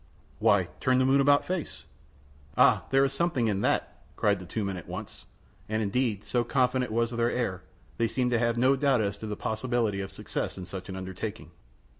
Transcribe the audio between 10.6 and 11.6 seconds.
such an undertaking.